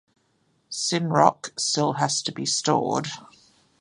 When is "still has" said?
1.59-2.23